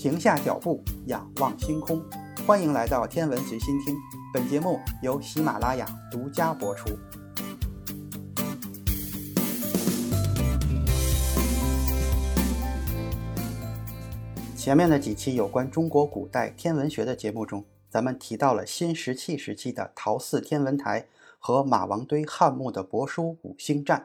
[0.00, 2.02] 停下脚步，仰望星空。
[2.46, 3.94] 欢迎来到天文随心听，
[4.32, 6.88] 本节目由喜马拉雅独家播出。
[14.56, 23.98] 前面的几期有关中国古代天文学的节目中，咱们提到了新石器时期的陶寺天文台和马王堆汉墓的帛书《五星占》。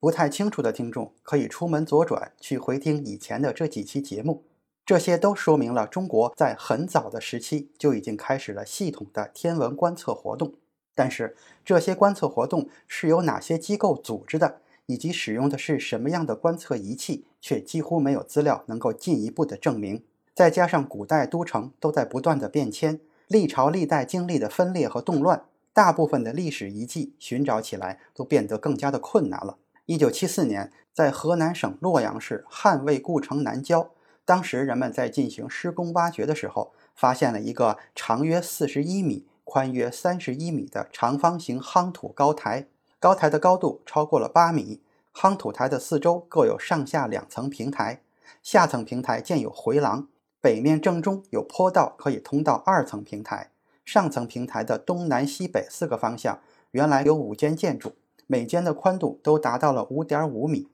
[0.00, 4.42] 不太清楚的听众可以出门左转去回听以前的这几期节目，
[4.86, 10.54] 这些都说明了中国在很早的时期就已经开始了系统的天文观测活动。
[10.94, 20.04] 但是这些观测活动是由哪些机构组织的，以及使用的是什么样的观测仪器，却几乎没有资料能够进一步的证明。
[20.32, 29.58] 再加上古代都城都在不断的变迁，历朝历代经历的分裂和动乱，大部分的历史遗迹寻找起来都变得更加的困难了。
[29.86, 33.90] 一九七四年，在河南省洛阳市汉魏故城南郊，
[34.26, 42.66] 当时人们在进行施工挖掘的时候，发现了一个长约四十一米、宽约三十一米的长方形夯土高台。
[42.98, 44.80] 高台的高度超过了八米，
[45.14, 48.02] 夯土台的四周各有上下两层平台，
[48.42, 50.08] 下层平台建有回廊，
[50.40, 53.52] 北面正中有坡道可以通到二层平台。
[53.84, 56.40] 上层平台的东南西北四个方向，
[56.72, 57.92] 原来有五间建筑。
[58.26, 60.68] 每间的宽度都达到了五点五米，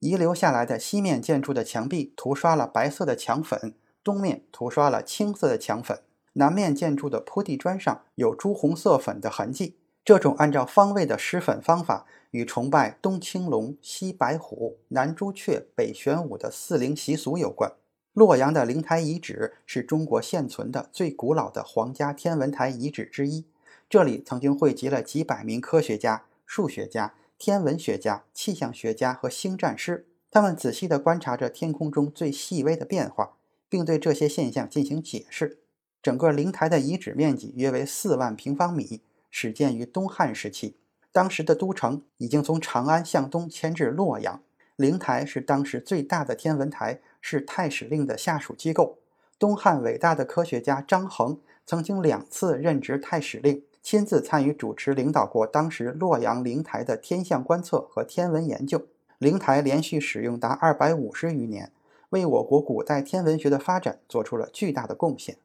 [0.00, 6.02] 遗留下来的西面建筑的墙壁涂刷了白色的墙粉，东面涂刷了青色的墙粉，
[6.34, 9.76] 南面建筑的铺地砖上有朱红色粉的痕迹。
[10.04, 17.72] 这种按照方位的施粉方法，与崇拜东青龙、西白虎、南朱雀、北玄武的四灵习俗有关。
[18.12, 23.44] 洛阳的灵台遗址是中国现存的最古老的皇家天文台遗址之一，
[23.90, 26.22] 这里曾经汇集了几百名科学家。
[26.50, 33.36] 数学家、天文学家、气象学家和星战师，他们仔细地观察着天空中最细微的变化，
[33.68, 35.60] 并对这些现象进行解释。
[36.02, 40.76] 整个灵台的遗址面积约为四万平方米，始建于东汉时期。
[41.12, 44.42] 当时的都城已经从长安向东迁至洛阳。
[44.74, 48.98] 灵台是当时最大的天文台，是太史令的下属机构。
[49.38, 53.62] 东汉伟大的科学家张衡曾经两次任职太史令。
[53.90, 58.86] 亲自参与主持领导过当时洛阳灵台的天象观测和天文研究。
[59.16, 61.72] 灵台连续使用达二百五十余年，
[62.10, 65.38] 为我国古代天文学的发展做出了巨大的贡献。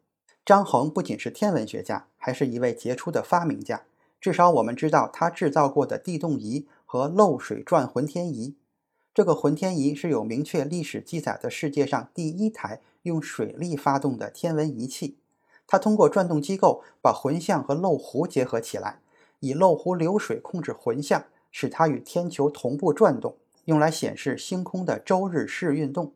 [0.44, 3.84] 张衡不仅是天文学家，还是一位杰出的发明家。
[4.20, 8.58] 至少我们知道他制造过的地动仪和漏水转浑天仪。
[9.14, 15.20] 这个浑天仪是有明确历史记载的世界上第一台用水力发动的天文仪器。
[15.74, 19.00] 它通过转动机构把浑象和漏壶结合起来，
[19.40, 26.14] 以漏壶流水控制浑象，使它与天球同步转动，用来显示星空的周日视运动。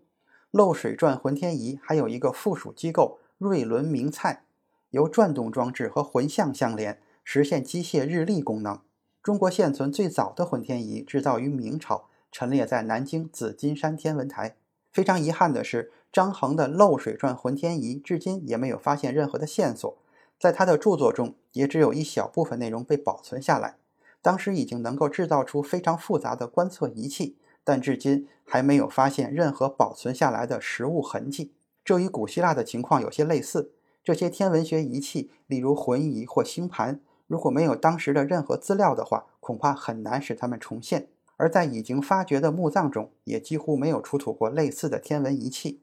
[0.51, 4.43] 漏水转浑天仪还有一个附属机构瑞轮明蔡，
[4.91, 8.79] 由转动装置和浑象相连，实现机械日历功能。
[9.23, 14.57] 中国现存最早的浑天仪制造于明朝，陈列在南京紫金山天文台。
[14.97, 15.91] 非常遗憾的是。
[16.11, 19.95] 张衡的漏水转浑天仪至今也没有发现任何的线索，
[20.39, 23.75] 在他的著作中也只有一小部分内容被保存下来。
[24.23, 31.51] 当时已经能够制造出非常复杂的观测仪器，但至今还没有发现任何保存下来的实物痕迹。
[31.85, 33.73] 这与古希腊的情况有些类似。
[34.03, 41.09] 这些天文学仪器，例如浑仪或星盘，如果没有当时的任何资料的话，恐怕很难使它们重现。
[41.37, 45.81] 而在已经发掘的墓葬中，也几乎没有出土过类似的天文仪器。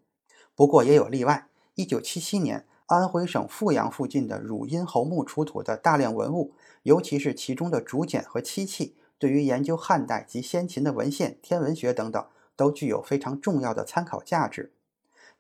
[0.55, 1.49] 不过也有例外。
[1.77, 6.53] 一九七七年，安徽省阜阳附近的汝阴侯墓出土的大量文物，
[6.85, 14.73] 尤其是其中的竹简和漆器，对于研究汉代及先秦的文献、天文学等等，都具有非常重要的参考价值。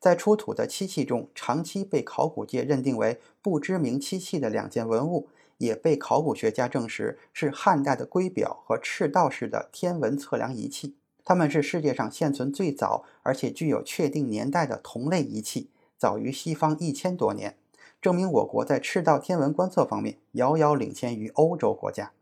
[0.00, 5.28] 在出土的漆器中，长期被考古界认定为不知名漆器的两件文物，
[5.58, 10.96] 也被考古学家证实是汉代的圭表和赤道式的天文测量仪器。
[11.24, 17.56] 它们是世界上现存最早而且具有确定年代的同类仪器，早于西方一千多年，
[18.02, 22.12] 证明我国在赤道天文观测方面遥遥领先于欧洲国家。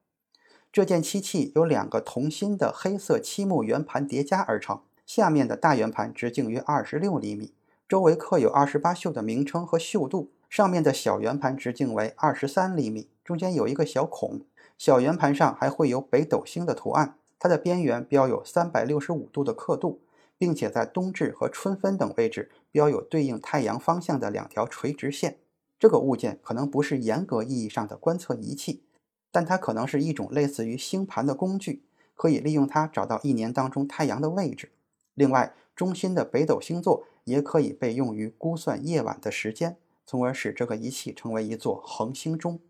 [0.70, 7.52] 这件漆器由两个同心的黑色漆木圆盘叠加而成，下面的大圆盘直径约二十六厘米，
[7.88, 14.42] 周围刻有二十八宿的名称和宿度；上面的小圆盘直径为二十三厘米，中间有一个小孔，
[14.76, 17.16] 小圆盘上还会有北斗星的图案。
[17.38, 20.02] 它的边缘标有三百六十五度的刻度，
[20.36, 25.38] 并且在冬至和春分等位置标有对应太阳方向的两条垂直线。
[25.78, 28.82] 这个物件可能不是严格意义上的观测仪器，
[29.30, 31.82] 但它可能是一种类似于星盘的工具，
[32.14, 34.70] 可以利用它找到一年当中太阳的位置。
[35.14, 42.60] 另外，中心的北斗星座也可以被用于估算夜晚的时间，从而使这个仪器成为一座恒星钟。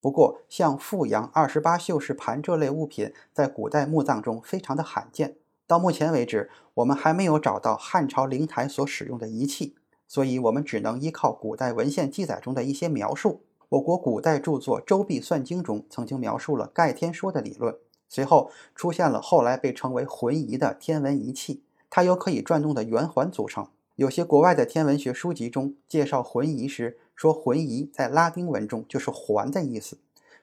[0.00, 5.36] 不过，像富阳二十八宿氏盘这类物品，在古代墓葬中非常的罕见。
[5.66, 9.74] 到目前为止，我们还没有找到汉朝灵台所使用的仪器，
[10.06, 13.44] 所以我们只能依靠古代文献记载中的一些描述。
[13.70, 17.74] 我国古代著作《周髀算经》中曾经描述了盖天说的理论。
[18.06, 23.68] 随后出现了后来被称为浑仪的天文仪器，它由可以转动的圆环组成。
[23.96, 29.98] 有些国外的天文学书籍中介绍浑仪时，说浑仪在拉丁文中就是环的意思。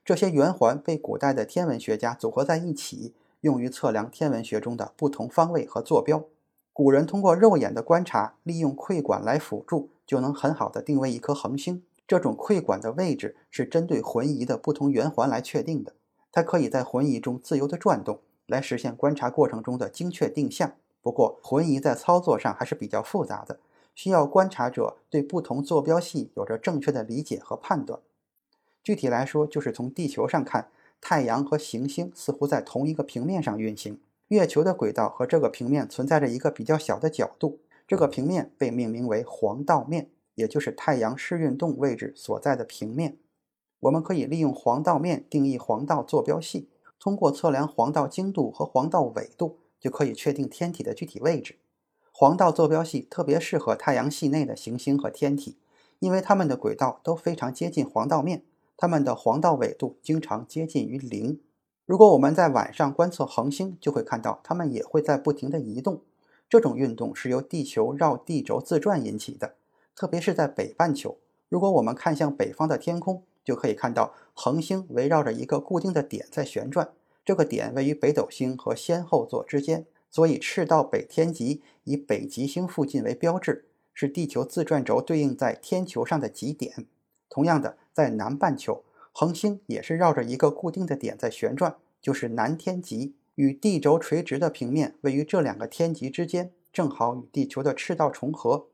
[0.05, 6.23] 这些圆环被古代的天文学家组合在一起，用于测量天文学中的不同方位和坐标。
[6.71, 11.83] 古人通过肉眼的观察，利用窥管来辅助，就能很好的定位一颗恒星。
[12.07, 15.93] 这种窥管的位置是针对浑仪的不同圆环来确定的。
[16.31, 20.71] 它可以在浑仪中自由地转动，来实现观察过程中的精确定向。
[21.01, 23.59] 不过，浑仪在操作上还是比较复杂的，
[23.95, 27.99] 需要观察者对不同坐标系有着正确的理解和判断。
[28.83, 30.69] 具体来说，就是从地球上看，
[30.99, 33.99] 太阳和行星似乎在同一个平面上运行。
[34.27, 43.17] 月球的轨道和这个平面存在着一个比较小的角度，这个平面被命名为黄道面，也就是太阳视运动位置所在的平面。
[43.81, 46.69] 我们可以利用黄道面定义黄道坐标系，
[46.99, 51.57] 通过测量黄道经度和黄道纬度，就可以确定天体的具体位置。
[52.13, 55.57] 黄道坐标系特别适合太阳系内的行星和天体，
[55.99, 58.43] 因为它们的轨道都非常接近黄道面，
[58.77, 61.41] 它们的黄道纬度经常接近于零。
[61.87, 66.01] 如果我们在晚上观测恒星，就会看到它们也会在不停地移动。
[66.47, 69.55] 这种运动是由地球绕地轴自转引起的，
[69.95, 71.17] 特别是在北半球。
[71.49, 76.91] 如果我们看向北方的天空，就可以看到恒星围绕着一个固定的点在旋转，
[77.23, 86.87] 这个点位于北斗星和仙后座之间，所以赤道北天极以北极星附近为标志，是地球自转轴对应在天球上的极点。
[87.29, 98.67] 同样的，在南半球，恒星也是绕着一个固定的点在旋转，就是南天极，与地轴垂直的平面位于这两个天极之间，正好与地球的赤道重合。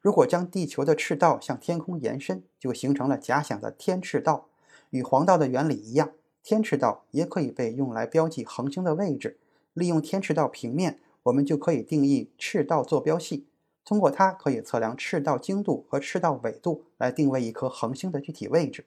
[0.00, 4.48] 如果将地球的赤道向天空延伸，就形成了假想的天赤道。
[4.88, 6.10] 与黄道的原理一样，
[6.42, 9.38] 天赤道也可以被用来标记恒星的位置。
[9.72, 13.46] 利用天赤道平面，我们就可以定义赤道坐标系。
[13.84, 18.84] 通过它，可以测量赤道经度和赤道纬度，来定位一颗恒星的具体位置。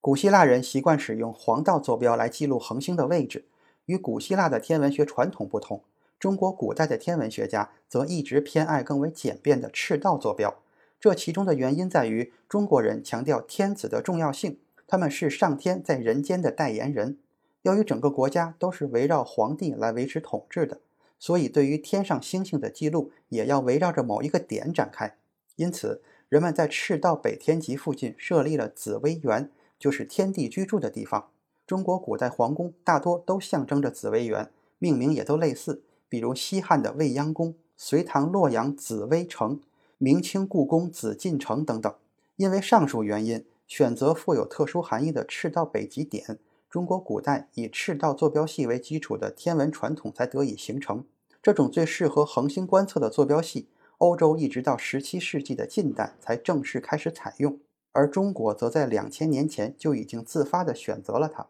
[0.00, 3.46] 古希腊人习惯使用黄道坐标来记录恒星的位置。
[3.86, 5.82] 与古希腊的天文学传统不同。
[6.18, 10.62] 中国古代的天文学家则一直偏爱更为简便的赤道坐标，
[10.98, 17.18] 这其中的原因在于中国人强调天子的重要性，他们是上天在人间的代言人。
[17.62, 20.80] 由于整个国家都是围绕皇帝来维持统治的，
[21.18, 25.16] 所以对于天上星星的记录也要围绕着某一个点展开。
[25.56, 29.48] 因此，人们在赤道北天极附近设立了紫微垣，
[29.78, 31.28] 就是天帝居住的地方。
[31.66, 35.82] 中国古代皇宫大多都象征着紫微垣，命名也都类似。
[36.10, 39.60] 比如西汉的未央宫、隋唐洛阳紫微城、
[39.96, 41.94] 明清故宫紫禁城等等。
[42.36, 43.44] 因为上述原因，
[43.76, 46.38] 选择富有特殊含义的赤道北极点，
[46.70, 51.04] 中国古代以赤道坐标系为基础的天文传统才得以形成。
[51.42, 53.66] 这种最适合恒星观测的坐标系，
[53.98, 57.58] 欧洲一直到十七世纪的近代才正式开始采用，
[57.90, 61.48] 而中国则在两千年前就已经自发地选择了它。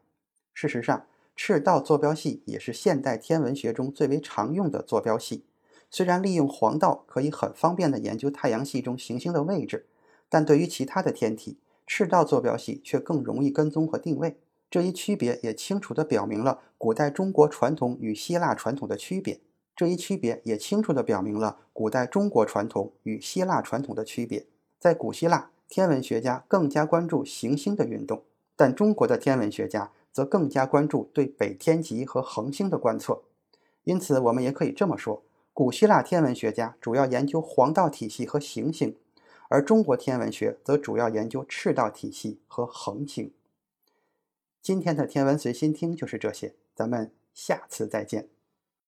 [0.54, 1.04] 事实上，
[1.37, 5.45] 赤道坐标系也是现代天文学中最为常用的坐标系。
[5.90, 9.85] 虽然利用黄道可以很方便地研究太阳系中行星的位置，
[10.31, 14.37] 但对于其他的天体，赤道坐标系却更容易跟踪和定位。
[14.71, 19.41] 这一区别也清楚地表明了古代中国传统与希腊传统的区别。
[19.76, 24.47] 这一区别也清楚地表明了古代中国传统与希腊传统的区别。
[24.79, 28.23] 在古希腊，天文学家更加关注行星的运动，
[28.55, 29.91] 但中国的天文学家。
[30.14, 33.23] 则更加关注对北天极和恒星的观测，
[33.83, 38.95] 因此我们也可以这么说：古希腊天文学家主要研究黄道体系和行星，
[39.54, 43.32] 而中国天文学则主要研究赤道体系和恒星。
[44.61, 48.26] 今天的天文随心听就是这些，咱们下次再见。